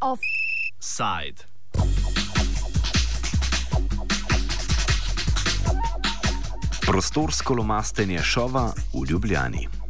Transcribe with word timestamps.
Offside. 0.00 1.44
Prostorsko 6.86 7.54
lomastenje 7.54 8.18
šova 8.22 8.72
v 8.92 9.06
Ljubljani. 9.10 9.81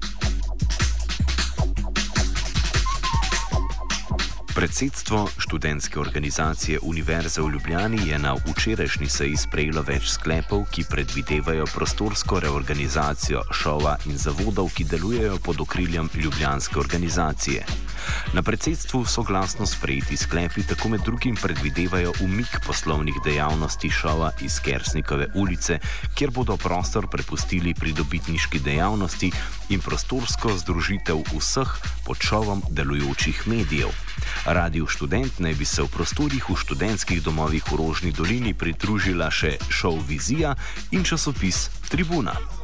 Predsedstvo 4.62 5.28
študentske 5.38 6.00
organizacije 6.00 6.78
Univerze 6.82 7.42
v 7.42 7.50
Ljubljani 7.50 8.08
je 8.08 8.18
na 8.18 8.34
včerajšnji 8.34 9.08
seji 9.08 9.36
sprejelo 9.36 9.82
več 9.82 10.12
sklepov, 10.12 10.68
ki 10.70 10.84
predvidevajo 10.90 11.64
prostorsko 11.74 12.38
reorganizacijo 12.40 13.42
šova 13.50 13.96
in 14.06 14.14
zavodov, 14.14 14.70
ki 14.70 14.86
delujejo 14.86 15.40
pod 15.42 15.60
okriljem 15.66 16.10
Ljubljanske 16.14 16.78
organizacije. 16.78 17.64
Na 18.34 18.42
predsedstvu 18.42 19.02
so 19.04 19.26
glasno 19.26 19.66
sprejeti 19.66 20.16
sklepi, 20.16 20.62
tako 20.62 20.94
med 20.94 21.02
drugim 21.02 21.34
predvidevajo 21.42 22.12
umik 22.22 22.62
poslovnih 22.66 23.18
dejavnosti 23.24 23.90
šova 23.90 24.30
iz 24.46 24.60
Kersnikove 24.62 25.26
ulice, 25.34 25.78
kjer 26.14 26.30
bodo 26.30 26.56
prostor 26.56 27.10
prepustili 27.10 27.74
pridobitniški 27.74 28.62
dejavnosti 28.62 29.32
in 29.74 29.80
prostorsko 29.80 30.54
združitev 30.54 31.26
vseh 31.34 31.76
pod 32.06 32.22
šovom 32.22 32.62
delujočih 32.70 33.42
medijev. 33.46 34.11
Radio 34.46 34.86
študent 34.86 35.38
naj 35.38 35.54
bi 35.54 35.64
se 35.64 35.82
v 35.82 35.88
prostorih 35.88 36.48
v 36.50 36.56
študentskih 36.56 37.22
domovih 37.22 37.64
v 37.72 37.76
Rožni 37.76 38.12
dolini 38.12 38.54
pridružila 38.54 39.30
še 39.30 39.58
šov 39.68 40.02
Vizija 40.08 40.56
in 40.90 41.04
časopis 41.04 41.68
Tribuna. 41.88 42.61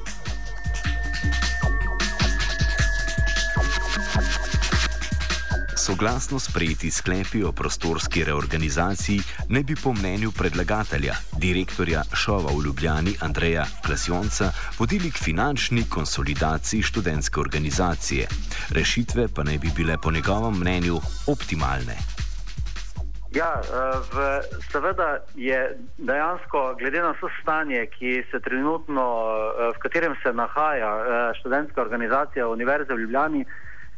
Soglasno 5.89 6.39
sprejeti 6.39 6.91
sklepi 6.91 7.41
o 7.45 7.53
prostorski 7.53 8.25
reorganizaciji 8.25 9.21
ne 9.49 9.63
bi 9.63 9.75
po 9.85 9.93
mnenju 9.93 10.31
predlagatelja, 10.39 11.15
direktorja 11.45 12.03
Šova 12.13 12.51
v 12.53 12.65
Ljubljani 12.67 13.13
Andreja 13.21 13.65
Klasjonca, 13.87 14.53
vodili 14.79 15.11
k 15.11 15.19
finančni 15.25 15.83
konsolidaciji 15.91 16.83
študentske 16.83 17.41
organizacije. 17.41 18.27
Rešitve 18.71 19.29
pa 19.35 19.43
naj 19.49 19.59
bi 19.59 19.71
bile 19.77 19.97
po 20.03 20.11
njegovem 20.13 20.61
mnenju 20.61 20.97
optimalne. 21.35 21.97
Ja, 23.33 23.53
v, 24.13 24.17
seveda 24.73 25.25
je 25.35 25.79
dejansko, 25.99 26.75
glede 26.79 27.01
na 27.01 27.15
vse 27.17 27.33
stanje, 27.43 27.89
se 28.31 28.41
trenutno, 28.41 29.05
v 29.77 29.79
katerem 29.79 30.15
se 30.23 30.33
nahaja 30.33 30.93
študentska 31.41 31.81
organizacija 31.81 32.49
Univerze 32.49 32.95
v 32.95 33.01
Ljubljani, 33.01 33.45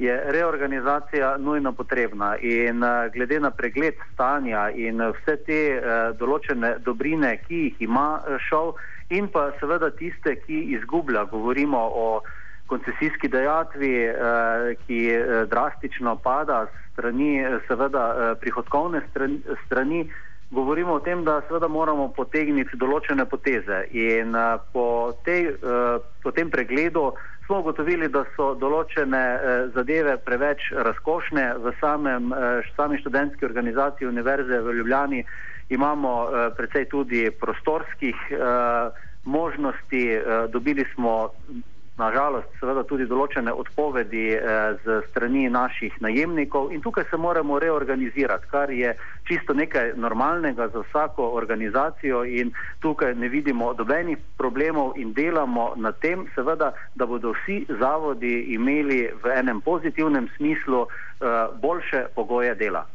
je 0.00 0.32
reorganizacija 0.32 1.36
nujno 1.36 1.72
potrebna 1.72 2.36
in 2.40 2.82
uh, 2.82 3.12
glede 3.12 3.40
na 3.40 3.50
pregled 3.50 3.94
stanja 4.12 4.70
in 4.70 5.02
vse 5.12 5.36
te 5.46 5.60
uh, 5.76 6.16
določene 6.16 6.78
dobrine, 6.84 7.36
ki 7.44 7.60
jih 7.66 7.82
ima 7.88 8.22
šov 8.48 8.74
in 9.12 9.28
pa 9.28 9.50
seveda 9.60 9.90
tiste, 9.90 10.36
ki 10.46 10.62
izgublja, 10.76 11.26
govorimo 11.28 11.78
o 11.78 12.06
koncesijski 12.70 13.28
dejatvi, 13.28 13.92
ki 14.86 14.98
drastično 15.50 16.12
pada 16.22 16.60
strani, 16.92 17.42
seveda 17.66 18.36
prihodkovne 18.38 19.00
strani, 19.10 19.40
strani, 19.64 20.04
govorimo 20.50 20.94
o 20.94 21.00
tem, 21.00 21.24
da 21.24 21.40
seveda 21.48 21.68
moramo 21.68 22.08
potegniti 22.10 22.76
določene 22.76 23.26
poteze 23.26 23.84
in 23.94 24.34
uh, 24.34 24.58
po, 24.72 25.14
tej, 25.24 25.54
uh, 25.62 26.00
po 26.22 26.32
tem 26.34 26.50
pregledu 26.50 27.12
smo 27.50 27.58
ugotovili, 27.64 28.06
da 28.06 28.22
so 28.36 28.52
določene 28.54 29.18
eh, 29.18 29.62
zadeve 29.74 30.14
preveč 30.22 30.68
razkošne. 30.70 31.48
V 31.58 31.72
samem, 31.80 32.30
eh, 32.30 32.68
sami 32.76 33.00
študentski 33.02 33.42
organizaciji 33.44 34.06
Univerze 34.06 34.60
v 34.62 34.74
Ljubljani 34.78 35.24
imamo 35.74 36.12
eh, 36.28 36.44
precej 36.54 36.86
tudi 36.94 37.24
prostorskih 37.30 38.14
eh, 38.30 39.02
možnosti. 39.24 40.04
Eh, 40.14 40.46
dobili 40.54 40.86
smo 40.94 41.34
nažalost, 42.00 42.48
seveda 42.60 42.84
tudi 42.88 43.06
določene 43.10 43.52
odpovedi 43.52 44.24
eh, 44.34 44.76
z 44.84 45.00
strani 45.10 45.46
naših 45.52 46.00
najemnikov 46.04 46.72
in 46.74 46.82
tukaj 46.84 47.06
se 47.10 47.20
moramo 47.20 47.58
reorganizirati, 47.62 48.48
kar 48.50 48.72
je 48.74 48.94
čisto 49.28 49.54
nekaj 49.54 49.92
normalnega 49.96 50.68
za 50.74 50.84
vsako 50.86 51.30
organizacijo 51.40 52.24
in 52.24 52.52
tukaj 52.80 53.14
ne 53.14 53.28
vidimo 53.28 53.72
dobenih 53.74 54.18
problemov 54.38 54.96
in 54.96 55.12
delamo 55.16 55.72
na 55.76 55.92
tem, 55.92 56.26
seveda, 56.34 56.72
da 56.94 57.06
bodo 57.06 57.34
vsi 57.38 57.64
zavodi 57.80 58.54
imeli 58.56 59.02
v 59.22 59.36
enem 59.36 59.60
pozitivnem 59.60 60.30
smislu 60.36 60.86
eh, 60.86 61.44
boljše 61.62 62.06
pogoje 62.14 62.54
dela. 62.54 62.86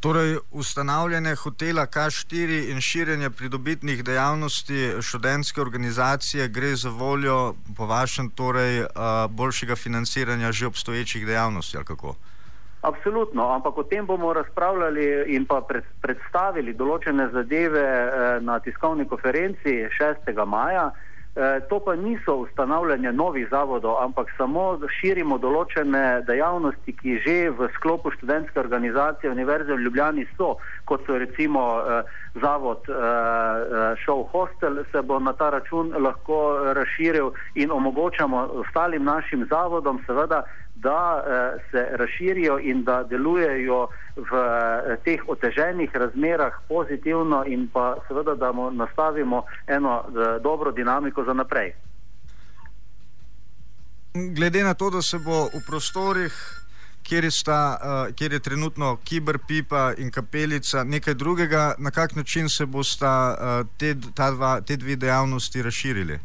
Torej, 0.00 0.38
ustanavljanje 0.50 1.34
hotela 1.34 1.86
K4 1.86 2.70
in 2.72 2.80
širjenje 2.80 3.30
pridobitnih 3.30 4.04
dejavnosti 4.04 5.02
študentske 5.02 5.60
organizacije 5.60 6.48
gre 6.48 6.74
za 6.76 6.88
voljo, 6.90 7.54
po 7.76 7.86
vašem, 7.86 8.30
torej, 8.30 8.86
boljšega 9.28 9.76
financiranja 9.76 10.52
že 10.52 10.66
obstoječih 10.66 11.26
dejavnosti 11.26 11.76
ali 11.76 11.86
kako? 11.86 12.14
Absolutno, 12.82 13.48
ampak 13.54 13.78
o 13.78 13.82
tem 13.82 14.06
bomo 14.06 14.32
razpravljali 14.32 15.24
in 15.26 15.44
pa 15.46 15.60
pred, 15.60 15.84
predstavili 16.00 16.72
določene 16.72 17.28
zadeve 17.32 17.84
eh, 17.84 18.40
na 18.40 18.56
tiskovni 18.58 19.04
konferenci 19.08 19.84
6. 20.00 20.46
maja. 20.46 20.90
Eh, 21.36 21.60
to 21.68 21.78
pa 21.80 21.96
niso 21.96 22.34
ustanavljanje 22.34 23.12
novih 23.12 23.46
zavodov, 23.50 24.02
ampak 24.02 24.32
samo 24.36 24.80
širimo 25.00 25.36
določene 25.38 26.24
dejavnosti, 26.26 26.90
ki 26.90 27.18
že 27.22 27.36
v 27.54 27.68
sklopu 27.76 28.10
študentske 28.16 28.58
organizacije 28.58 29.30
Univerze 29.30 29.70
v 29.70 29.84
Ljubljani 29.84 30.26
so, 30.34 30.56
kot 30.90 31.06
so 31.06 31.18
recimo 31.22 31.62
eh, 31.78 32.02
zavod 32.42 32.82
Show 34.02 34.26
Hostel, 34.32 34.82
se 34.92 35.02
bo 35.02 35.18
na 35.18 35.32
ta 35.32 35.50
račun 35.50 35.94
lahko 36.02 36.72
razširil 36.74 37.30
in 37.54 37.70
omogočamo 37.70 38.42
ostalim 38.64 39.04
našim 39.04 39.46
zavodom, 39.50 40.02
seveda, 40.06 40.42
da 40.82 41.24
eh, 41.26 41.60
se 41.70 41.96
razširijo 41.96 42.58
in 42.58 42.84
da 42.84 43.02
delujejo 43.02 43.88
v 44.16 44.20
eh, 44.22 44.96
teh 45.04 45.20
oteženih 45.28 45.90
razmerah 45.94 46.52
pozitivno 46.68 47.44
in 47.46 47.68
pa 47.72 47.96
seveda, 48.08 48.34
da 48.34 48.52
mu 48.52 48.70
nastavimo 48.70 49.42
eno 49.66 50.04
eh, 50.08 50.40
dobro 50.42 50.72
dinamiko 50.72 51.24
za 51.24 51.32
naprej. 51.32 51.72
Glede 54.36 54.62
na 54.64 54.74
to, 54.74 54.90
da 54.90 55.02
se 55.02 55.18
bo 55.18 55.44
v 55.44 55.60
prostorih, 55.66 56.32
kjer, 57.02 57.32
sta, 57.32 57.78
kjer 58.16 58.32
je 58.32 58.40
trenutno 58.40 58.96
kiberpipa 59.04 59.92
in 59.98 60.10
kapelica, 60.10 60.84
nekaj 60.84 61.14
drugega, 61.14 61.74
na 61.78 61.90
kak 61.90 62.16
način 62.16 62.48
se 62.48 62.66
bosta 62.66 63.36
te, 63.78 63.94
dva, 63.94 64.60
te 64.60 64.76
dve 64.76 64.96
dejavnosti 64.96 65.62
razširili? 65.62 66.18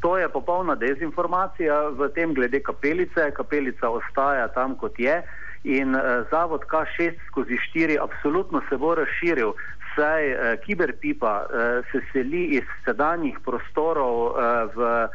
To 0.00 0.18
je 0.18 0.28
popolna 0.28 0.74
dezinformacija 0.74 1.92
v 1.98 2.08
tem 2.14 2.34
glede 2.34 2.60
kapelice. 2.60 3.30
Kapelica 3.36 3.90
ostaja 3.90 4.48
tam, 4.48 4.76
kot 4.76 4.98
je. 4.98 5.22
In 5.64 5.94
uh, 5.94 6.24
zavod 6.30 6.64
K6 6.64 7.20
skozi 7.28 7.58
4 7.74 7.98
absolutno 8.00 8.62
se 8.68 8.76
bo 8.76 8.94
razširil, 8.94 9.52
saj 9.94 10.32
uh, 10.32 10.38
kiberpipa 10.64 11.34
uh, 11.44 11.84
se 11.92 12.00
seli 12.12 12.44
iz 12.56 12.64
sedanjih 12.84 13.36
prostorov 13.44 14.16
uh, 14.32 14.32
v 14.74 15.08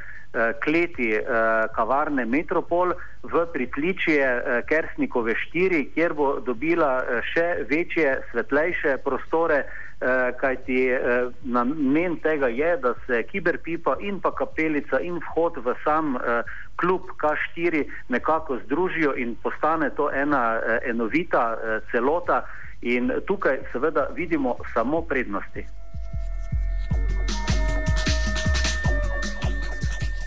kleti 0.64 1.14
uh, 1.16 1.66
kavarne 1.76 2.26
Metropol 2.26 2.94
v 3.24 3.46
pritličje 3.54 4.20
uh, 4.20 4.60
Kersnikove 4.68 5.36
4, 5.54 5.82
kjer 5.96 6.14
bo 6.14 6.40
dobila 6.40 7.22
še 7.34 7.66
večje, 7.70 8.20
svetlejše 8.32 8.98
prostore. 9.06 9.66
Eh, 10.02 10.32
kajti 10.38 10.88
eh, 10.92 11.28
namen 11.44 12.18
tega 12.20 12.48
je, 12.48 12.78
da 12.78 12.94
se 13.08 13.24
kiberpipa 13.24 13.96
in 14.00 14.20
pa 14.20 14.32
kapelica 14.36 15.00
in 15.00 15.22
vhod 15.24 15.56
v 15.64 15.72
sam 15.84 16.18
eh, 16.18 16.44
klub 16.76 17.02
K4 17.22 17.86
nekako 18.10 18.58
združijo 18.66 19.14
in 19.16 19.38
postane 19.44 19.90
to 19.96 20.10
ena 20.12 20.60
enovita 20.84 21.58
celota 21.92 22.44
in 22.82 23.12
tukaj 23.28 23.58
seveda 23.72 24.08
vidimo 24.16 24.58
samo 24.74 25.02
prednosti. 25.02 25.64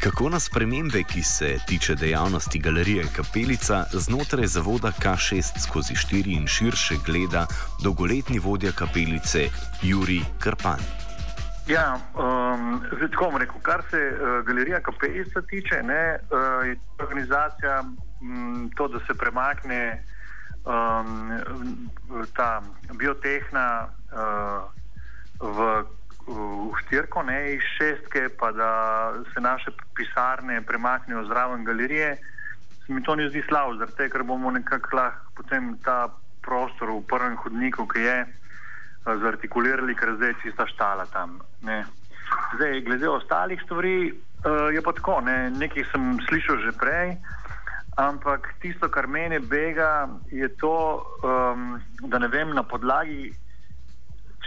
Kako 0.09 0.29
na 0.29 0.41
spremembe, 0.41 1.03
ki 1.03 1.23
se 1.23 1.59
tiče 1.67 1.95
dejavnosti 1.95 2.59
galerije 2.59 3.05
Kapelica, 3.17 3.85
znotraj 3.93 4.47
zavoda 4.47 4.93
K6 5.03 5.43
skozi 5.67 5.95
4 5.95 6.37
in 6.37 6.47
širše 6.47 6.95
gleda 7.07 7.47
dolgoletni 7.85 8.39
vodja 8.39 8.73
kapelice 8.73 9.49
Juri 9.83 10.21
Krpan? 10.39 10.81
Ja, 11.67 11.99
um, 12.15 12.81
tako 13.13 13.25
bom 13.25 13.37
rekel, 13.37 13.61
kar 13.63 13.83
se 13.91 13.97
uh, 13.97 14.47
galerije 14.47 14.83
Kapelica 14.83 15.43
tiče, 15.43 15.83
ne, 15.83 16.17
uh, 16.17 16.67
je 16.67 16.79
organizacija 16.99 17.85
um, 18.21 18.71
to, 18.77 18.89
da 18.89 18.99
se 18.99 19.15
premakne 19.15 20.05
um, 20.65 21.41
ta 22.37 22.63
biotehna 22.99 23.89
uh, 24.13 24.65
v, 25.57 25.85
v 26.29 26.73
štirko, 26.85 27.23
ne 27.23 27.55
iz 27.55 27.65
šestke, 27.79 28.29
pa 28.39 28.53
da 28.53 28.71
se 29.35 29.41
naše 29.41 29.71
pisarne 29.97 30.61
premaknejo 30.63 31.25
zraven 31.25 31.65
galerije, 31.65 32.17
se 32.87 32.93
mi 32.93 33.03
to 33.03 33.17
ne 33.17 33.29
zdi 33.29 33.43
slabo, 33.49 33.77
zaradi 33.77 33.97
tega, 33.97 34.13
ker 34.13 34.25
bomo 34.29 34.51
nekako 34.51 34.97
lahko 34.97 35.33
potem 35.37 35.77
ta 35.85 36.09
prostor 36.45 36.91
v 36.91 37.07
prvem 37.09 37.37
hodniku, 37.37 37.87
ki 37.89 38.01
je, 38.01 38.19
zartikulirali, 39.05 39.95
ker 39.97 40.17
zdaj 40.17 40.29
je 40.29 40.41
čista 40.43 40.67
štala 40.67 41.07
tam. 41.13 41.41
Ne. 41.63 41.85
Zdaj, 42.57 42.81
glede 42.85 43.09
ostalih 43.09 43.61
stvari, 43.65 44.13
uh, 44.13 44.69
je 44.75 44.83
pa 44.85 44.93
tako, 44.93 45.21
ne. 45.25 45.51
nekaj 45.51 45.85
sem 45.93 46.19
slišal 46.29 46.61
že 46.65 46.73
prej. 46.77 47.17
Ampak 47.99 48.55
tisto, 48.63 48.87
kar 48.89 49.09
meni 49.11 49.41
bega, 49.43 50.07
je 50.31 50.49
to, 50.61 51.03
um, 51.25 51.81
da 52.07 52.19
ne 52.19 52.29
vem 52.29 52.55
na 52.55 52.63
podlagi 52.63 53.33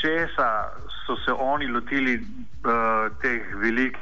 česa 0.01 0.72
so 1.06 1.15
se 1.25 1.31
oni 1.31 1.68
lotili 1.68 2.15
uh, 2.18 3.09
teh 3.21 3.42
velikih 3.56 3.98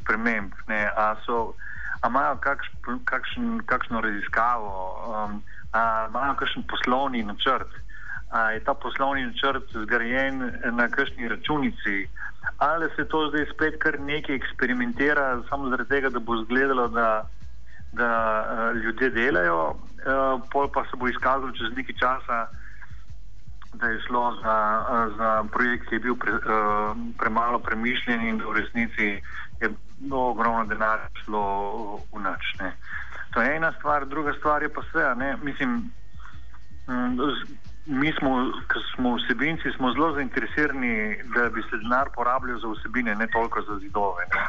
sprememb. 0.00 0.52
Ne? 0.68 0.90
A, 0.96 1.14
so, 1.26 1.54
a 2.00 2.08
imajo 2.08 2.36
kakš, 2.40 2.68
kakšen, 3.04 3.62
kakšno 3.66 4.00
raziskavo, 4.00 4.72
um, 5.08 5.42
a 5.72 6.06
imajo 6.08 6.34
kakšen 6.34 6.66
poslovni 6.68 7.22
načrt, 7.22 7.72
a 8.30 8.50
je 8.50 8.60
ta 8.64 8.74
poslovni 8.74 9.26
načrt 9.26 9.72
zgrajen 9.72 10.52
na 10.72 10.88
kakšni 10.88 11.28
računici. 11.28 12.06
Ali 12.58 12.88
se 12.96 13.04
to 13.04 13.28
zdaj 13.28 13.46
spet 13.54 13.74
kar 13.82 14.00
nekaj 14.00 14.36
eksperimentira, 14.36 15.42
samo 15.48 15.68
zaradi 15.68 15.88
tega, 15.88 16.10
da 16.10 16.20
bo 16.20 16.40
izgledalo, 16.40 16.88
da 16.88 17.26
da 17.96 18.44
uh, 18.44 18.76
ljudje 18.82 19.10
delajo, 19.10 19.70
uh, 19.70 20.40
pol 20.52 20.68
pa 20.68 20.84
se 20.84 20.96
bo 20.96 21.08
izkazalo 21.08 21.52
čez 21.52 21.72
nekaj 21.76 21.94
časa, 21.94 22.46
da 23.80 23.86
je 23.86 24.00
šlo 24.06 24.24
za, 24.42 24.56
uh, 24.80 25.16
za 25.16 25.44
projekt, 25.52 25.88
ki 25.88 25.94
je 25.94 26.00
bil 26.00 26.16
pre, 26.16 26.32
uh, 26.32 26.96
premalo 27.18 27.58
premišljen 27.58 28.26
in 28.28 28.38
da 28.38 28.48
v 28.48 28.56
resnici 28.60 29.08
je 29.60 29.70
bilo 29.98 30.30
ogromno 30.30 30.64
denarja 30.64 31.08
šlo 31.24 31.44
v 32.12 32.22
noč. 32.22 32.54
Ne. 32.60 32.72
To 33.34 33.42
je 33.42 33.56
ena 33.56 33.72
stvar, 33.78 34.06
druga 34.06 34.32
stvar 34.38 34.62
je 34.62 34.72
pa 34.72 34.80
vse. 34.80 35.14
Mislim, 35.42 35.90
um, 36.88 37.18
mi 37.86 38.12
smo, 38.18 38.52
ki 38.68 38.80
smo 38.94 39.16
vsebinci, 39.16 39.72
smo 39.76 39.92
zelo 39.92 40.12
zainteresirani, 40.12 41.16
da 41.34 41.48
bi 41.50 41.62
se 41.62 41.76
denar 41.82 42.08
porabljal 42.14 42.58
za 42.58 42.68
vsebine, 42.68 43.14
ne 43.14 43.26
toliko 43.26 43.62
za 43.62 43.78
zidove. 43.78 44.24
Ne. 44.34 44.46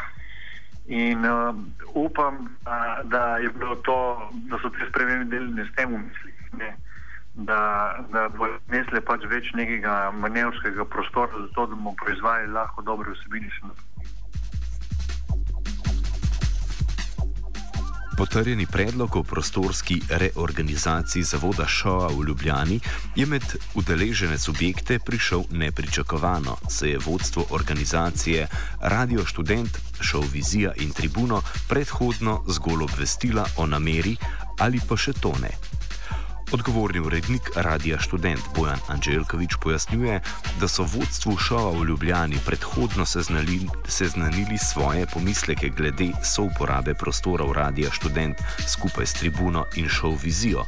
In 0.88 1.26
uh, 1.26 1.56
upam, 1.94 2.36
uh, 2.66 3.10
da, 3.12 3.38
to, 3.84 4.30
da 4.32 4.60
so 4.62 4.70
te 4.70 4.88
spremembe 4.90 5.36
delene 5.36 5.66
s 5.66 5.76
tem 5.76 5.92
v 5.92 6.00
mislih, 6.00 6.54
ne? 6.58 6.76
Da, 7.38 7.96
da 8.12 8.30
bo 8.34 8.50
nesle 8.74 9.02
pač 9.06 9.26
več 9.30 9.52
nekega 9.54 10.12
manevrskega 10.18 10.86
prostora, 10.90 11.46
zato 11.48 11.68
da 11.68 11.76
bomo 11.76 11.94
proizvajali 12.02 12.54
lahko 12.54 12.82
dobre 12.82 13.14
vsebine 13.14 13.52
še 13.54 13.70
naprej. 13.70 13.86
Potrjeni 18.18 18.66
predlog 18.66 19.16
o 19.16 19.22
prostorski 19.24 20.00
reorganizaciji 20.10 21.24
zavoda 21.24 21.68
Šoa 21.70 22.08
v 22.08 22.24
Ljubljani 22.28 22.80
je 23.16 23.26
med 23.30 23.46
udeležene 23.78 24.38
subjekte 24.42 24.98
prišel 25.06 25.44
nepričakovano, 25.52 26.58
se 26.70 26.90
je 26.90 26.98
vodstvo 27.06 27.46
organizacije 27.50 28.48
Radio 28.82 29.26
Student, 29.26 29.78
Šov 30.02 30.26
Vizija 30.34 30.74
in 30.82 30.90
Tribuno 30.90 31.42
predhodno 31.70 32.42
zgolj 32.48 32.90
obvestila 32.90 33.46
o 33.58 33.70
nameri 33.70 34.18
ali 34.60 34.82
pa 34.90 34.98
še 34.98 35.14
to 35.14 35.38
ne. 35.42 35.77
Odgovorni 36.52 37.00
urednik 37.00 37.50
Radia 37.56 38.00
Student 38.00 38.42
Bojan 38.56 38.80
Anželjkovič 38.88 39.56
pojasnjuje, 39.64 40.22
da 40.60 40.68
so 40.68 40.84
vodstvu 40.84 41.38
šova 41.38 41.72
v 41.80 41.84
Ljubljani 41.86 42.40
predhodno 42.46 43.06
seznali, 43.06 43.68
seznanili 43.88 44.58
svoje 44.58 45.08
pomisleke 45.08 45.70
glede 45.70 46.08
souporabe 46.24 46.94
prostorov 46.94 47.52
Radia 47.52 47.92
Student 47.92 48.38
skupaj 48.68 49.06
s 49.06 49.14
tribuno 49.14 49.66
in 49.76 49.90
šov 49.90 50.16
vizijo. 50.24 50.64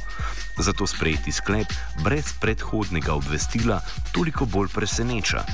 Zato 0.58 0.86
sprejeti 0.86 1.32
sklep 1.32 1.72
brez 2.04 2.32
predhodnega 2.40 3.14
obvestila 3.14 3.80
toliko 4.12 4.44
bolj 4.44 4.68
preseneča. 4.68 5.44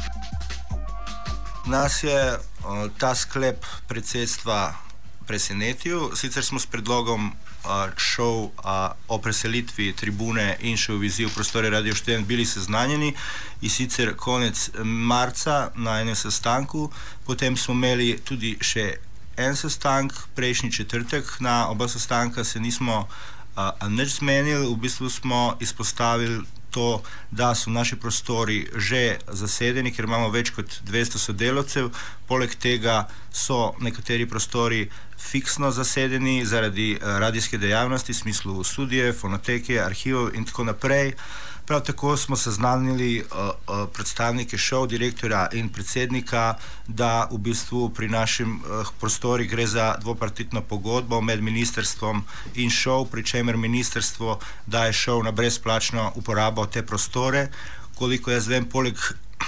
Nas 1.66 2.02
je 2.02 2.34
uh, 2.34 2.90
ta 2.98 3.14
sklep 3.14 3.66
predsedstva 3.86 4.74
presenetil, 5.26 6.16
sicer 6.16 6.44
smo 6.44 6.58
s 6.58 6.66
predlogom 6.66 7.32
šel 7.96 8.48
o 9.08 9.18
preselitvi 9.22 9.92
tribune 9.92 10.56
in 10.60 10.76
še 10.76 10.92
v 10.92 11.02
vizijo 11.06 11.30
prostore 11.34 11.70
Radio 11.70 11.94
Študent 11.94 12.26
bili 12.26 12.46
seznanjeni 12.46 13.14
in 13.60 13.70
sicer 13.70 14.14
konec 14.16 14.70
marca 14.84 15.70
na 15.74 16.00
enem 16.00 16.16
sestanku, 16.16 16.90
potem 17.26 17.56
smo 17.56 17.74
imeli 17.74 18.18
tudi 18.24 18.56
še 18.60 18.94
en 19.36 19.56
sestank, 19.56 20.12
prejšnji 20.34 20.72
četrtek, 20.72 21.40
na 21.40 21.68
oba 21.68 21.88
sestanka 21.88 22.44
se 22.44 22.60
nismo 22.60 23.08
a, 23.56 23.72
nič 23.88 24.18
zmenili, 24.18 24.66
v 24.66 24.76
bistvu 24.76 25.10
smo 25.10 25.56
izpostavili 25.60 26.44
to, 26.76 27.02
da 27.30 27.54
so 27.54 27.72
naši 27.72 27.96
prostori 27.96 28.58
že 28.76 29.16
zasedeni, 29.32 29.92
ker 29.96 30.04
imamo 30.04 30.28
več 30.34 30.52
kot 30.52 30.80
200 30.84 31.22
sodelavcev, 31.22 31.88
poleg 32.28 32.52
tega 32.60 33.06
so 33.32 33.72
nekateri 33.80 34.28
prostori 34.28 34.82
fiksno 35.16 35.70
zasedeni 35.72 36.44
zaradi 36.44 36.90
uh, 36.94 37.16
radijske 37.24 37.58
dejavnosti, 37.58 38.12
v 38.12 38.20
smislu 38.20 38.64
študije, 38.64 39.12
fonoteke, 39.16 39.80
arhivov 39.80 40.34
in 40.36 40.44
tako 40.44 40.68
naprej. 40.68 41.14
Prav 41.66 41.80
tako 41.80 42.16
smo 42.16 42.36
seznanili 42.36 43.20
uh, 43.20 43.26
uh, 43.38 43.88
predstavnike 43.92 44.58
šov, 44.58 44.86
direktorja 44.86 45.48
in 45.52 45.68
predsednika, 45.68 46.54
da 46.86 47.28
v 47.30 47.38
bistvu 47.38 47.88
pri 47.90 48.08
našem 48.08 48.60
uh, 48.60 48.86
prostori 49.00 49.46
gre 49.46 49.66
za 49.66 49.96
dvopartitno 50.00 50.62
pogodbo 50.62 51.20
med 51.20 51.42
ministrstvom 51.42 52.22
in 52.54 52.70
šov, 52.70 53.08
pri 53.10 53.24
čemer 53.24 53.56
ministrstvo 53.56 54.38
daje 54.66 54.92
šov 54.92 55.24
na 55.24 55.30
brezplačno 55.30 56.12
uporabo 56.14 56.66
te 56.66 56.86
prostore. 56.86 57.48
Koliko 57.98 58.30
jaz 58.30 58.46
vem, 58.46 58.64
poleg 58.64 58.94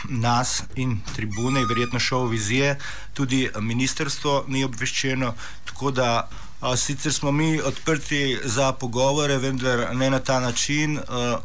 nas 0.09 0.63
in 0.75 0.99
tribune, 1.15 1.65
verjetno 1.67 2.01
šov 2.01 2.27
vizije, 2.29 2.79
tudi 3.15 3.49
ministrstvo 3.61 4.45
ni 4.49 4.65
obveščeno, 4.65 5.35
tako 5.65 5.91
da 5.91 6.29
a, 6.61 6.77
sicer 6.77 7.13
smo 7.13 7.33
mi 7.33 7.61
odprti 7.61 8.39
za 8.45 8.73
pogovore, 8.73 9.39
vendar 9.39 9.95
ne 9.95 10.11
na 10.11 10.19
ta 10.19 10.41
način. 10.41 10.99
A, 10.99 11.39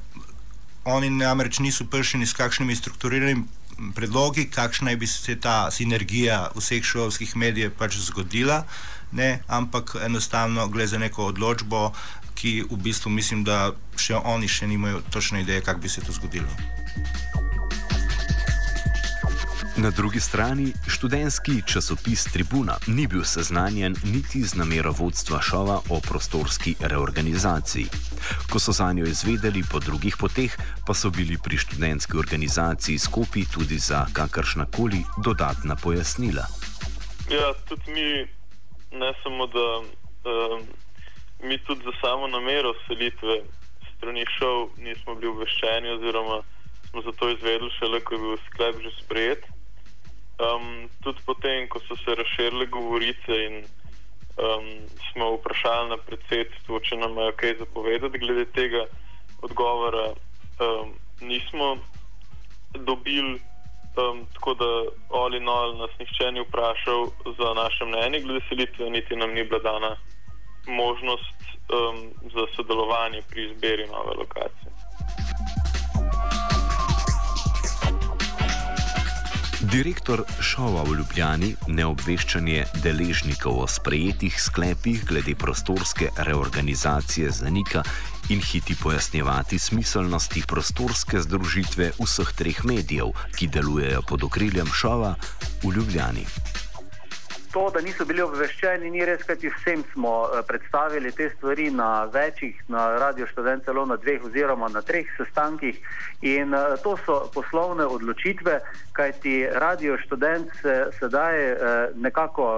oni 0.85 1.09
namreč 1.09 1.59
niso 1.59 1.85
prišli 1.85 2.25
s 2.25 2.33
kakšnimi 2.33 2.75
strukturiranimi 2.75 3.45
predlogi, 3.95 4.49
kakšna 4.49 4.95
bi 4.95 5.07
se 5.07 5.35
ta 5.39 5.71
sinergija 5.71 6.51
vseh 6.55 6.83
šolskih 6.83 7.35
medijev 7.35 7.71
pač 7.77 7.97
zgodila, 7.97 8.63
ne, 9.11 9.39
ampak 9.47 9.95
enostavno 10.05 10.67
gre 10.67 10.87
za 10.87 10.97
neko 10.97 11.25
odločbo, 11.33 11.91
ki 12.35 12.63
v 12.69 12.77
bistvu 12.77 13.11
mislim, 13.11 13.43
da 13.43 13.71
še 13.97 14.17
oni 14.17 14.47
še 14.47 14.67
nimajo 14.67 15.01
točne 15.09 15.41
ideje, 15.41 15.61
kako 15.61 15.79
bi 15.79 15.89
se 15.89 16.01
to 16.01 16.11
zgodilo. 16.11 16.49
Na 19.83 19.89
drugi 19.89 20.19
strani 20.19 20.73
študentski 20.87 21.51
časopis 21.67 22.23
Tribuna 22.33 22.75
ni 22.87 23.07
bil 23.07 23.23
seznanjen 23.23 23.95
niti 24.13 24.39
z 24.39 24.55
namero 24.55 24.91
vodstva 24.91 25.41
šova 25.41 25.77
o 25.89 25.99
prostorski 26.09 26.75
reorganizaciji. 26.79 27.85
Ko 28.51 28.59
so 28.59 28.71
za 28.71 28.93
njo 28.93 29.05
izvedeli 29.05 29.63
po 29.71 29.79
drugih 29.79 30.15
poteh, 30.19 30.51
pa 30.87 30.93
so 30.93 31.09
bili 31.09 31.37
pri 31.43 31.57
študentski 31.57 32.17
organizaciji 32.17 32.97
skopi 32.97 33.43
tudi 33.53 33.77
za 33.77 34.05
kakršna 34.13 34.65
koli 34.75 35.01
dodatna 35.25 35.75
pojasnila. 35.75 36.45
Ja, 37.35 37.47
tudi 37.67 37.91
mi, 37.91 38.07
ne 38.99 39.11
samo 39.23 39.47
da 39.47 39.67
um, 39.79 40.61
mi 41.43 41.57
tudi 41.57 41.83
za 41.83 41.91
samo 42.01 42.27
namero 42.27 42.71
selitve 42.87 43.35
strani 43.97 44.25
šov 44.39 44.69
nismo 44.77 45.15
bili 45.15 45.27
obveščeni, 45.27 45.89
oziroma 45.89 46.37
smo 46.89 47.01
za 47.01 47.11
to 47.11 47.29
izvedeli 47.29 47.71
šele, 47.79 47.99
ko 47.99 48.15
je 48.15 48.19
bil 48.19 48.37
sklep 48.47 48.75
že 48.81 48.91
sprejet. 49.03 49.52
Um, 50.41 50.89
tudi 51.03 51.21
potem, 51.25 51.67
ko 51.69 51.79
so 51.85 51.95
se 51.95 52.15
razširile 52.15 52.65
govorice 52.65 53.35
in 53.45 53.55
um, 53.61 54.65
smo 55.11 55.35
vprašali 55.35 55.89
na 55.89 55.97
predsedstvo, 55.97 56.79
če 56.79 56.97
nam 56.97 57.17
je 57.17 57.31
kaj 57.37 57.57
zapovedati 57.59 58.17
glede 58.17 58.45
tega 58.55 58.85
odgovora, 59.41 60.07
um, 60.59 60.93
nismo 61.21 61.77
dobili. 62.73 63.39
Um, 63.93 64.25
tako 64.33 64.53
da 64.57 64.69
ali 65.21 65.39
nol 65.39 65.77
nas 65.77 65.91
nihče 65.99 66.31
ni 66.31 66.41
vprašal 66.41 67.11
za 67.37 67.53
naše 67.53 67.85
mnenje 67.85 68.23
glede 68.25 68.41
selitve, 68.49 68.89
niti 68.89 69.15
nam 69.15 69.33
ni 69.37 69.43
bila 69.43 69.59
dana 69.59 69.95
možnost 70.67 71.37
um, 71.69 72.09
za 72.33 72.45
sodelovanje 72.55 73.21
pri 73.29 73.51
izbiri 73.51 73.87
nove 73.87 74.17
lokacije. 74.17 74.82
Direktor 79.73 80.21
šova 80.37 80.83
v 80.85 80.99
Ljubljani 80.99 81.47
neobveščanje 81.65 82.59
deležnikov 82.83 83.63
o 83.63 83.65
sprejetih 83.65 84.35
sklepih 84.37 85.01
glede 85.09 85.33
prostorske 85.33 86.11
reorganizacije 86.13 87.31
zanika 87.33 87.81
in 88.29 88.37
hiti 88.37 88.77
pojasnjevati 88.77 89.57
smiselnosti 89.59 90.43
prostorske 90.47 91.25
združitve 91.25 91.89
vseh 91.97 92.33
treh 92.37 92.61
medijev, 92.69 93.17
ki 93.33 93.49
delujejo 93.49 94.05
pod 94.05 94.29
okriljem 94.29 94.69
šova, 94.69 95.15
v 95.65 95.73
Ljubljani. 95.73 96.27
To, 97.53 97.69
da 97.69 97.81
niso 97.85 98.05
bili 98.09 98.21
obveščeni, 98.25 98.89
ni 98.89 99.03
res, 99.05 99.21
kajti 99.29 99.51
vsem 99.53 99.83
smo 99.91 100.13
eh, 100.25 100.39
predstavili 100.47 101.11
te 101.13 101.27
stvari 101.35 101.67
na 101.71 102.05
večjih, 102.13 102.63
na 102.67 102.87
Radio 102.97 103.27
Študent, 103.29 103.67
celo 103.67 103.85
na 103.85 103.97
dveh 104.01 104.25
oziroma 104.25 104.71
na 104.73 104.81
treh 104.81 105.05
sestankih. 105.17 105.77
In 106.25 106.55
uh, 106.57 106.73
to 106.81 106.95
so 107.05 107.19
poslovne 107.35 107.85
odločitve, 107.85 108.57
kajti 108.97 109.35
Radio 109.61 109.99
Študent 110.01 110.49
se 110.63 110.79
sedaj 110.97 111.37
uh, 111.51 111.59
nekako 111.95 112.49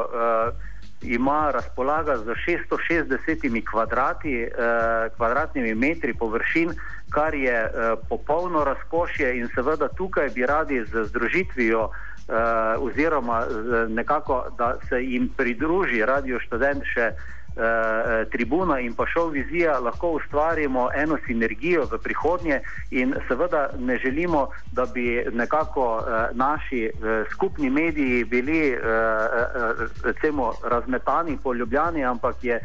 ima 1.02 1.52
razpolaga 1.52 2.18
z 2.18 2.36
660 2.48 3.66
kvadrati, 3.72 4.48
uh, 4.48 5.12
kvadratnimi 5.18 5.76
metri 5.76 6.14
površin, 6.14 6.72
kar 7.10 7.36
je 7.36 7.60
uh, 7.64 8.00
popolno 8.10 8.64
razkošje 8.64 9.38
in 9.38 9.52
seveda 9.56 9.88
tukaj 9.88 10.30
bi 10.30 10.46
radi 10.46 10.86
z 10.86 11.04
združitvijo 11.12 11.90
uh, 12.28 12.84
oziroma 12.84 13.46
uh, 13.46 13.90
nekako, 13.90 14.46
da 14.58 14.76
se 14.90 15.04
jim 15.04 15.30
pridruži 15.38 16.06
Radio 16.06 16.40
Študent 16.40 16.84
še 16.94 17.12
uh, 17.12 18.30
tribuna 18.32 18.80
in 18.80 18.94
pa 18.94 19.06
šov 19.08 19.30
vizija, 19.30 19.80
lahko 19.80 20.12
ustvarimo 20.20 20.90
eno 20.96 21.18
sinergijo 21.28 21.86
v 21.92 22.00
prihodnje 22.04 22.62
in 22.92 23.16
seveda 23.28 23.70
ne 23.80 23.98
želimo, 23.98 24.48
da 24.72 24.86
bi 24.86 25.24
nekako 25.32 25.86
uh, 25.98 26.38
naši 26.38 26.90
uh, 26.90 27.28
skupni 27.32 27.70
mediji 27.70 28.24
bili 28.24 28.74
uh, 28.74 28.80
uh, 28.82 29.86
recimo 30.04 30.54
razmetani 30.64 31.38
po 31.44 31.54
Ljubljani, 31.54 32.06
ampak 32.06 32.44
je 32.44 32.60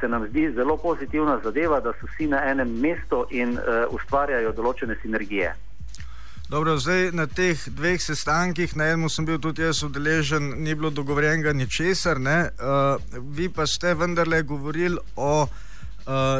se 0.00 0.08
nam 0.08 0.26
zdi 0.28 0.52
zelo 0.56 0.76
pozitivna 0.76 1.38
zadeva, 1.44 1.80
da 1.80 1.92
so 1.92 2.06
vsi 2.06 2.26
na 2.26 2.40
enem 2.50 2.80
mestu 2.80 3.26
in 3.30 3.52
uh, 3.52 3.84
ustvarjajo 3.90 4.52
določene 4.52 4.96
sinergije. 5.02 5.52
Dobro, 6.52 6.76
zdaj 6.76 7.16
na 7.16 7.24
teh 7.24 7.56
dveh 7.56 7.96
sestankih, 7.96 8.76
na 8.76 8.90
enem 8.92 9.08
sem 9.08 9.24
bil 9.24 9.38
tudi 9.40 9.64
jaz 9.64 9.78
udeležen, 9.86 10.50
ni 10.60 10.74
bilo 10.76 10.90
dogovorjenega 10.92 11.54
ničesar, 11.56 12.20
uh, 12.20 13.00
vi 13.32 13.48
pa 13.48 13.64
ste 13.66 13.94
vendarle 13.96 14.42
govorili 14.42 15.00
o 15.16 15.48
uh, 15.48 15.48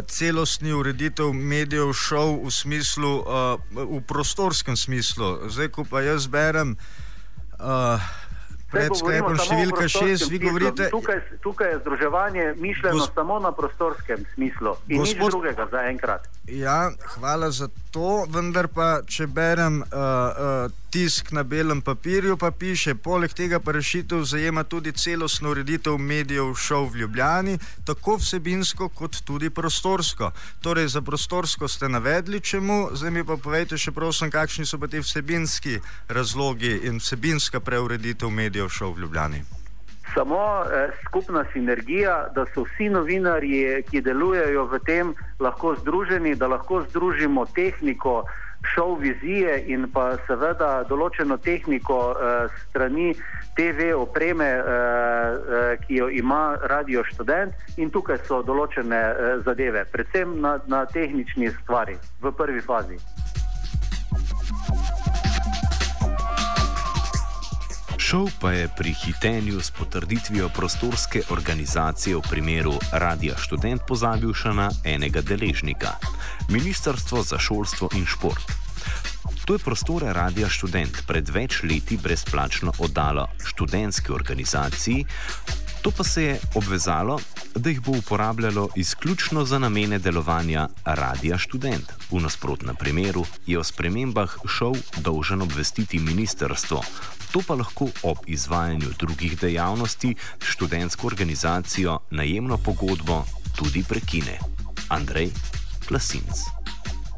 celostni 0.04 0.72
ureditev 0.76 1.32
medijev, 1.32 1.94
šov 1.96 2.44
v 2.44 2.52
smislu, 2.52 3.12
uh, 3.24 3.56
v 3.72 4.02
prostorskem 4.04 4.76
smislu. 4.76 5.48
Zdaj, 5.48 5.72
ko 5.72 5.88
pa 5.88 6.04
jaz 6.04 6.28
berem. 6.28 6.76
Uh, 7.56 7.96
pred 8.72 8.92
sklepom 8.96 9.36
številka 9.36 9.88
šest, 9.88 10.28
vi 10.32 10.40
govorite. 10.42 10.88
Tukaj, 10.92 11.20
tukaj 11.44 11.72
je 11.74 11.78
združevanje 11.84 12.46
mišljeno 12.60 13.04
Gos... 13.04 13.10
samo 13.14 13.38
na 13.38 13.52
prostorskem 13.52 14.24
smislu 14.34 14.76
in 14.88 15.02
Gospod... 15.02 15.24
nič 15.24 15.32
drugega 15.32 15.68
za 15.72 15.84
enkrat. 15.92 16.28
Ja, 16.46 16.90
hvala 17.04 17.50
za 17.50 17.68
to, 17.90 18.24
vendar 18.28 18.66
pa, 18.68 19.02
če 19.06 19.28
berem 19.30 19.76
uh, 19.78 19.86
uh, 19.86 20.72
tisk 20.90 21.30
na 21.30 21.44
belem 21.46 21.78
papirju, 21.86 22.34
pa 22.36 22.50
piše, 22.50 22.96
poleg 22.98 23.30
tega 23.30 23.60
pa 23.62 23.72
rešitev 23.72 24.24
zajema 24.26 24.64
tudi 24.64 24.92
celostno 24.92 25.54
ureditev 25.54 25.98
medijev 26.02 26.50
šov 26.58 26.90
v 26.92 27.04
Ljubljani, 27.04 27.56
tako 27.86 28.18
vsebinsko 28.18 28.88
kot 28.88 29.22
tudi 29.24 29.50
prostorsko. 29.54 30.32
Torej, 30.60 30.88
za 30.88 31.00
prostorsko 31.00 31.68
ste 31.68 31.88
navedli 31.88 32.40
čemu, 32.40 32.88
zdaj 32.98 33.10
mi 33.10 33.24
pa 33.24 33.38
povejte 33.38 33.78
še 33.78 33.94
prosim, 33.94 34.30
kakšni 34.30 34.66
so 34.66 34.82
pa 34.82 34.90
ti 34.90 34.98
vsebinski 34.98 35.78
razlogi 36.08 36.80
in 36.90 36.98
vsebinska 36.98 37.62
preureditev 37.62 38.34
medijev 38.34 38.68
šov 38.68 38.96
v 38.98 39.06
Ljubljani 39.06 39.61
samo 40.14 40.64
eh, 40.64 40.90
skupna 41.06 41.44
sinergija, 41.52 42.28
da 42.34 42.46
so 42.54 42.64
vsi 42.68 42.88
novinarji, 42.88 43.82
ki 43.90 44.00
delujejo 44.00 44.64
v 44.70 44.80
tem, 44.86 45.14
lahko 45.40 45.74
združeni, 45.80 46.34
da 46.34 46.46
lahko 46.46 46.82
združimo 46.88 47.46
tehniko, 47.54 48.22
šov 48.74 49.00
vizije 49.02 49.56
in 49.74 49.88
pa 49.90 50.16
seveda 50.26 50.84
določeno 50.88 51.36
tehniko 51.42 51.98
eh, 52.14 52.60
strani 52.68 53.08
TV 53.56 53.92
opreme, 53.94 54.44
eh, 54.44 54.62
eh, 54.62 55.76
ki 55.86 55.94
jo 55.94 56.08
ima 56.08 56.56
Radio 56.62 57.04
Student 57.12 57.52
in 57.76 57.90
tukaj 57.90 58.22
so 58.28 58.42
določene 58.42 59.00
eh, 59.00 59.34
zadeve, 59.44 59.84
predvsem 59.92 60.38
na, 60.40 60.56
na 60.66 60.84
tehnični 60.86 61.50
stvari 61.62 61.98
v 62.22 62.32
prvi 62.32 62.64
fazi. 62.64 62.96
Šov 68.12 68.28
pa 68.40 68.52
je 68.52 68.68
pri 68.68 68.92
hitenju 68.92 69.60
s 69.60 69.70
potrditvijo 69.70 70.48
prostorske 70.48 71.22
organizacije 71.30 72.16
v 72.16 72.20
primeru 72.30 72.74
Radia 72.92 73.38
Student 73.40 73.86
pozabil 73.88 74.34
še 74.36 74.52
na 74.52 74.66
enega 74.84 75.22
deležnika- 75.24 75.94
Ministrstvo 76.54 77.22
za 77.24 77.38
šolstvo 77.40 77.88
in 77.96 78.04
šport. 78.04 78.52
To 79.48 79.56
je 79.56 79.64
prostore 79.64 80.12
Radia 80.12 80.50
Student 80.52 81.06
pred 81.08 81.24
več 81.24 81.62
leti 81.64 81.96
brezplačno 81.96 82.76
oddalo 82.84 83.30
študentski 83.48 84.12
organizaciji, 84.12 85.06
to 85.82 85.90
pa 85.90 86.04
se 86.04 86.22
je 86.22 86.40
obvezalo, 86.54 87.20
da 87.54 87.70
jih 87.70 87.80
bo 87.80 87.92
uporabljalo 87.98 88.68
izključno 88.76 89.44
za 89.44 89.58
namene 89.58 89.98
delovanja 89.98 90.68
Radia 90.84 91.38
Student. 91.38 91.92
V 92.10 92.20
nasprotnem 92.20 92.76
primeru 92.76 93.24
je 93.46 93.58
o 93.58 93.64
spremembah 93.64 94.36
šov 94.46 94.76
dolžen 95.02 95.42
obvestiti 95.42 95.98
ministrstvo, 95.98 96.82
To 97.32 97.40
pa 97.40 97.54
lahko 97.56 97.88
ob 98.02 98.18
izvajanju 98.26 98.92
drugih 98.98 99.40
dejavnosti 99.40 100.14
študentsko 100.38 101.06
organizacijo 101.06 101.98
najemno 102.10 102.58
pogodbo 102.58 103.24
tudi 103.56 103.84
prekine. 103.88 104.38
Andrej 104.88 105.30
Klasinc. 105.88 106.61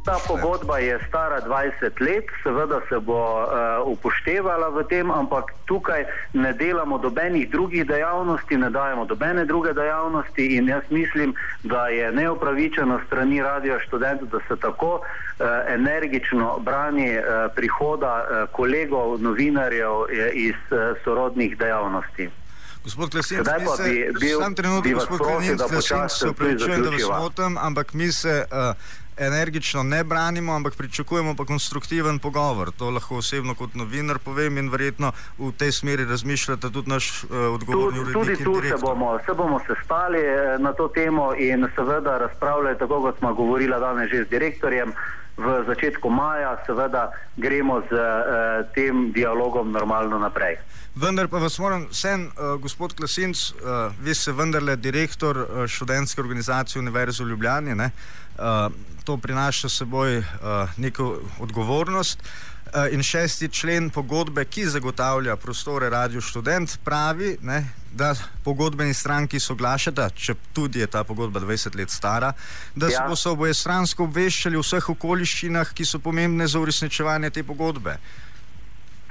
Ta 0.04 0.18
pogodba 0.28 0.78
je 0.78 0.98
stara 1.08 1.40
20 1.40 2.00
let, 2.00 2.24
seveda 2.42 2.80
se 2.88 2.98
bo 2.98 3.42
uh, 3.42 3.48
upoštevala 3.88 4.68
v 4.68 4.84
tem, 4.84 5.10
ampak 5.10 5.52
tukaj 5.64 6.04
ne 6.32 6.52
delamo 6.52 6.98
dobenih 6.98 7.48
drugih 7.50 7.86
dejavnosti, 7.88 8.56
ne 8.56 8.70
dajemo 8.70 9.04
dobene 9.04 9.44
druge 9.44 9.72
dejavnosti 9.72 10.46
in 10.56 10.68
jaz 10.68 10.82
mislim, 10.90 11.34
da 11.62 11.88
je 11.88 12.12
neopravičeno 12.12 13.00
strani 13.06 13.42
radio 13.42 13.80
študentov, 13.80 14.28
da 14.28 14.38
se 14.48 14.60
tako 14.60 15.00
uh, 15.00 15.46
energično 15.68 16.58
brani 16.60 17.18
uh, 17.18 17.24
prihoda 17.56 18.24
uh, 18.24 18.50
kolegov, 18.52 19.20
novinarjev 19.22 19.92
iz 20.32 20.60
uh, 20.70 21.00
sorodnih 21.04 21.58
dejavnosti. 21.58 22.30
Gospod 22.84 23.10
Klesenc, 23.10 23.48
bi 23.84 24.12
bil, 24.20 24.40
sam 24.40 24.54
trenutek, 24.54 24.94
gospod 24.94 25.18
Klesenc, 25.18 26.10
se 26.12 26.28
upravičujem, 26.28 26.82
da 26.82 26.90
vas 26.90 27.22
motim, 27.22 27.58
ampak 27.58 27.92
mi 27.92 28.12
se 28.12 28.44
uh, 28.52 28.76
energično 29.16 29.82
ne 29.82 30.04
branimo, 30.04 30.54
ampak 30.54 30.76
pričakujemo 30.76 31.34
pa 31.36 31.44
konstruktiven 31.44 32.18
pogovor. 32.18 32.70
To 32.78 32.90
lahko 32.90 33.16
osebno 33.16 33.54
kot 33.54 33.74
novinar 33.74 34.18
povem 34.18 34.58
in 34.58 34.70
verjetno 34.70 35.12
v 35.38 35.52
tej 35.58 35.72
smeri 35.72 36.04
razmišljate 36.04 36.70
tudi 36.70 36.90
naš 36.90 37.24
uh, 37.24 37.30
odgovorni 37.54 37.98
urednik. 37.98 38.38
Tudi 38.38 38.44
tu 38.44 38.68
se 38.68 38.76
bomo, 38.80 39.18
se 39.26 39.34
bomo 39.34 39.60
sestali 39.66 40.18
eh, 40.18 40.56
na 40.58 40.72
to 40.72 40.88
temo 40.88 41.34
in 41.34 41.66
seveda 41.76 42.18
razpravljali, 42.18 42.78
tako 42.78 43.00
kot 43.00 43.18
smo 43.18 43.34
govorili 43.34 43.80
danes 43.80 44.10
že 44.10 44.24
z 44.24 44.28
direktorjem. 44.28 44.92
V 45.36 45.64
začetku 45.66 46.10
maja, 46.10 46.54
seveda, 46.66 47.10
gremo 47.36 47.82
z 47.90 47.90
uh, 47.90 48.62
tem 48.70 49.10
dialogom 49.10 49.72
normalno 49.74 50.18
naprej. 50.22 50.62
Vendar 50.94 51.26
pa 51.26 51.42
vas 51.42 51.58
moram, 51.58 51.88
sen, 51.90 52.30
uh, 52.38 52.54
gospod 52.62 52.94
Klasinc, 52.94 53.50
uh, 53.50 53.90
vi 53.98 54.14
ste 54.14 54.30
vendarle 54.32 54.76
direktor 54.76 55.36
uh, 55.42 55.66
študentske 55.66 56.22
organizacije 56.22 56.78
Univerze 56.78 57.24
v 57.24 57.34
Ljubljani. 57.34 57.74
Uh, 57.74 58.70
to 59.04 59.16
prinaša 59.16 59.68
seboj 59.68 60.18
uh, 60.18 60.24
neko 60.78 61.18
odgovornost. 61.42 62.22
Uh, 62.22 62.53
in 62.92 63.02
šesti 63.02 63.48
člen 63.48 63.90
pogodbe, 63.90 64.44
ki 64.44 64.66
zagotavlja 64.66 65.36
prostore 65.36 65.90
Radio 65.90 66.20
Student, 66.20 66.78
pravi, 66.84 67.36
ne, 67.42 67.68
da 67.92 68.14
pogodbeni 68.44 68.94
stranki 68.94 69.40
soglašata, 69.40 70.08
če 70.10 70.34
tudi 70.52 70.80
je 70.82 70.86
ta 70.86 71.04
pogodba 71.04 71.40
20 71.40 71.76
let 71.78 71.90
stara, 71.90 72.32
da 72.74 72.88
ja. 72.88 72.90
se 72.90 73.04
bo 73.08 73.32
oboje 73.32 73.54
stransko 73.54 74.04
obveščali 74.04 74.58
v 74.58 74.62
vseh 74.66 74.88
okoliščinah, 74.90 75.70
ki 75.74 75.86
so 75.86 75.98
pomembne 76.02 76.48
za 76.50 76.58
uresničevanje 76.58 77.30
te 77.30 77.44
pogodbe. 77.46 77.98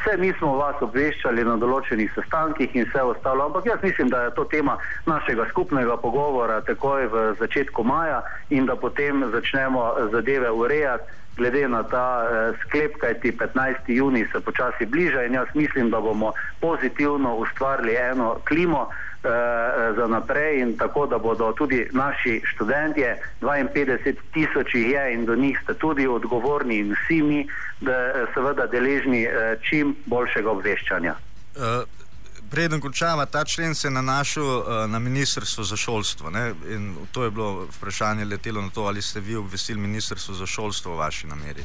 Vse 0.03 0.17
mi 0.17 0.33
smo 0.37 0.57
vas 0.59 0.75
obveščali 0.83 1.45
na 1.47 1.53
določenih 1.55 2.09
sestankih 2.11 2.73
in 2.75 2.83
vse 2.89 3.01
ostalo, 3.07 3.45
ampak 3.47 3.69
jaz 3.69 3.79
mislim, 3.83 4.09
da 4.11 4.25
je 4.25 4.33
to 4.35 4.43
tema 4.51 4.75
našega 5.07 5.45
skupnega 5.51 5.95
pogovora 5.97 6.59
takoj 6.67 7.07
v 7.07 7.21
začetku 7.39 7.85
maja 7.87 8.19
in 8.49 8.67
da 8.67 8.75
potem 8.75 9.23
začnemo 9.31 9.85
zadeve 10.11 10.51
urejati 10.51 11.07
glede 11.37 11.67
na 11.67 11.83
ta 11.87 12.27
eh, 12.27 12.59
sklep, 12.65 12.99
kajti 12.99 13.31
15. 13.31 13.87
juni 13.87 14.27
se 14.31 14.43
počasi 14.43 14.85
bliža 14.85 15.23
in 15.23 15.39
jaz 15.39 15.47
mislim, 15.53 15.89
da 15.89 16.01
bomo 16.01 16.33
pozitivno 16.59 17.35
ustvarili 17.35 17.95
eno 17.95 18.35
klimo, 18.47 18.89
za 19.95 20.07
naprej 20.07 20.59
in 20.61 20.77
tako, 20.77 21.05
da 21.07 21.17
bodo 21.17 21.51
tudi 21.51 21.87
naši 21.91 22.41
študentje, 22.53 23.17
52 23.41 24.15
tisoč 24.33 24.75
jih 24.75 24.89
je 24.89 25.13
in 25.13 25.25
do 25.25 25.35
njih 25.35 25.59
ste 25.63 25.73
tudi 25.73 26.07
odgovorni 26.07 26.77
in 26.77 26.95
vsi 26.95 27.21
mi, 27.23 27.47
da 27.81 27.91
eh, 27.91 28.25
seveda 28.33 28.67
deležni 28.67 29.23
eh, 29.23 29.57
čim 29.69 29.95
boljšega 30.05 30.51
obveščanja. 30.51 31.15
Uh. 31.55 31.87
Preden 32.53 32.81
končava, 32.81 33.25
ta 33.25 33.41
člen 33.45 33.73
se 33.75 33.87
je 33.87 33.91
nanašal 33.91 34.45
uh, 34.45 34.65
na 34.87 34.99
Ministrstvo 34.99 35.63
za 35.63 35.75
šolstvo. 35.75 36.29
Ne? 36.29 36.53
In 36.69 36.95
to 37.11 37.23
je 37.23 37.31
bilo 37.31 37.65
vprašanje 37.77 38.25
letelo 38.25 38.61
na 38.61 38.69
to, 38.69 38.83
ali 38.85 39.01
ste 39.01 39.19
vi 39.19 39.35
obvestili 39.35 39.79
Ministrstvo 39.79 40.35
za 40.35 40.45
šolstvo 40.45 40.93
o 40.93 40.95
vaši 40.95 41.27
nameri. 41.27 41.63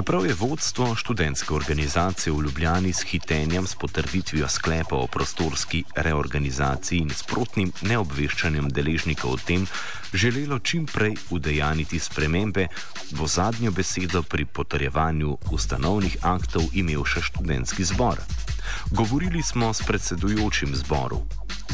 Čeprav 0.00 0.26
je 0.26 0.34
vodstvo 0.34 0.94
študentske 0.94 1.54
organizacije 1.54 2.32
v 2.32 2.42
Ljubljani 2.42 2.92
s 2.92 3.02
hitenjem 3.02 3.66
s 3.66 3.74
potrditvijo 3.74 4.48
sklepa 4.48 4.96
o 4.96 5.06
prostorski 5.06 5.84
reorganizaciji 5.96 6.98
in 6.98 7.10
sprotnim 7.10 7.72
neobveščanjem 7.82 8.70
deležnikov 8.72 9.34
o 9.34 9.40
tem 9.46 9.66
želelo 10.14 10.58
čim 10.58 10.86
prej 10.86 11.18
udejaniti 11.30 11.98
spremembe, 11.98 12.66
bo 13.10 13.26
zadnjo 13.26 13.70
besedo 13.76 14.22
pri 14.22 14.44
potrjevanju 14.44 15.36
ustanovnih 15.52 16.16
aktov 16.22 16.72
imel 16.72 17.04
še 17.04 17.20
študentski 17.20 17.84
zbor. 17.84 18.24
Govorili 18.96 19.42
smo 19.42 19.68
s 19.74 19.84
predsedujočim 19.84 20.72
zboru, 20.80 21.20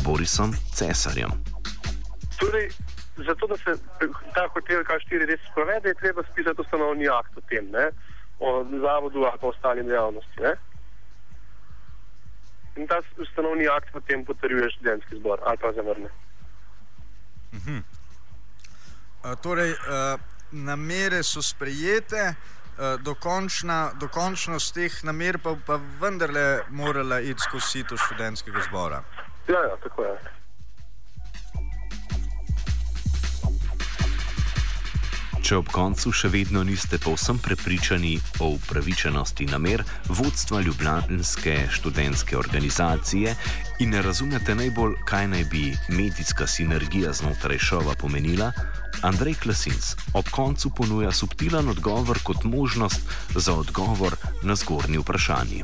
Borisom 0.03 0.57
Cesarjem. 0.75 1.31
Torej, 2.43 2.69
zato, 3.17 3.47
da 3.47 3.57
se 3.57 3.79
ta 4.35 4.49
hotel 4.51 4.83
K4 4.83 5.31
res 5.31 5.41
sprovede, 5.53 5.95
je 5.95 6.01
treba 6.03 6.27
spisati 6.33 6.61
ustanovni 6.61 7.07
akt 7.09 7.39
o 7.39 7.47
tem, 7.55 7.71
ne? 7.71 7.87
O 8.39 8.65
zavodu 8.81 9.25
ali 9.25 9.39
pa 9.41 9.47
ostali 9.47 9.83
dejavnosti. 9.83 10.41
Ne? 10.41 10.55
In 12.77 12.87
ta 12.87 13.01
ustanovni 13.17 13.69
akt 13.69 13.93
potem 13.93 14.25
potrjuje 14.25 14.71
študentski 14.71 15.17
zbor 15.17 15.41
ali 15.45 15.59
pa 15.59 15.73
zavrne. 15.73 16.09
-huh. 17.57 17.83
uh, 19.25 19.39
torej, 19.43 19.71
uh, 19.71 20.21
namere 20.51 21.23
so 21.23 21.43
sprejete, 21.43 22.35
uh, 22.35 23.01
dokončna, 23.01 23.93
dokončnost 24.01 24.75
teh 24.75 25.05
namer 25.05 25.39
pa, 25.43 25.57
pa 25.67 25.81
vendarle 26.01 26.63
morala 26.71 27.21
iti 27.21 27.41
skozi 27.41 27.67
sito 27.67 27.97
študentskega 27.97 28.61
zbora. 28.69 29.03
Ja, 29.49 29.61
ja, 29.63 29.77
tako 29.83 30.03
je. 30.03 30.17
Če 35.47 35.61
ob 35.61 35.69
koncu 35.71 36.11
še 36.11 36.27
vedno 36.33 36.65
niste 36.67 36.99
povsem 36.99 37.37
prepričani 37.39 38.17
o 38.43 38.49
upravičenosti 38.57 39.47
namer 39.47 39.85
vodstva 40.11 40.59
Ljubljanske 40.67 41.55
študentske 41.71 42.35
organizacije 42.35 43.37
in 43.79 43.95
ne 43.95 44.03
razumete 44.03 44.59
najbolj, 44.59 44.99
kaj 45.07 45.31
naj 45.31 45.47
bi 45.53 45.71
medijska 45.95 46.51
sinergija 46.51 47.15
znotraj 47.15 47.63
šova 47.63 47.95
pomenila, 47.95 48.51
Andrej 49.07 49.39
Klasins 49.47 49.95
ob 50.19 50.35
koncu 50.35 50.75
ponuja 50.75 51.15
subtilen 51.15 51.71
odgovor 51.71 52.19
kot 52.27 52.43
možnost 52.45 53.07
za 53.37 53.55
odgovor 53.55 54.19
na 54.43 54.59
zgornji 54.59 54.99
vprašanji 54.99 55.63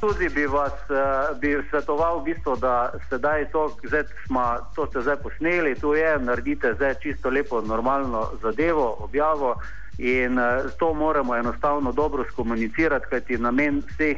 tudi 0.00 0.28
bi 0.28 0.46
vas 0.46 0.72
uh, 0.90 1.38
bi 1.40 1.56
svetoval, 1.70 2.20
v 2.20 2.24
bistvu, 2.24 2.56
da 2.56 2.92
sedaj 3.08 3.50
to, 3.52 3.76
zdaj 3.86 4.04
smo, 4.26 4.56
to 4.74 4.86
ste 4.86 5.00
zdaj 5.00 5.16
posneli, 5.16 5.74
tu 5.74 5.94
je, 5.94 6.18
naredite 6.18 6.74
zdaj 6.74 6.94
čisto 7.02 7.30
lepo, 7.30 7.60
normalno 7.60 8.30
zadevo, 8.42 8.96
objavo 9.00 9.54
in 9.98 10.38
uh, 10.38 10.44
to 10.78 10.94
moramo 10.94 11.36
enostavno 11.36 11.92
dobro 11.92 12.24
skomunicirati, 12.32 13.06
kajti 13.10 13.38
namen 13.38 13.82
vseh 13.88 14.16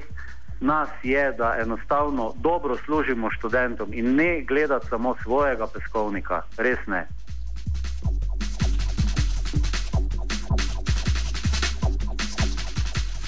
nas 0.60 0.88
je, 1.02 1.32
da 1.32 1.56
enostavno 1.62 2.32
dobro 2.36 2.76
služimo 2.84 3.30
študentom 3.30 3.88
in 3.92 4.14
ne 4.14 4.44
gledati 4.48 4.86
samo 4.86 5.14
svojega 5.22 5.66
peskovnika, 5.66 6.42
res 6.56 6.78
ne. 6.86 7.08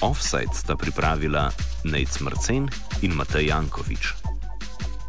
Offside 0.01 0.53
sta 0.53 0.75
pripravila 0.75 1.51
Nec 1.83 2.19
Mrcen 2.21 2.69
in 3.01 3.15
Matej 3.15 3.49
Jankovič. 3.49 4.20